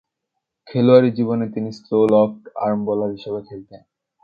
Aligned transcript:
খেলোয়াড়ী 0.67 1.09
জীবনে 1.17 1.45
তিনি 1.53 1.69
স্লো 1.79 1.97
লেফট-আর্ম 2.13 2.79
বোলার 2.87 3.11
হিসেবে 3.15 3.39
খেলতেন। 3.47 3.81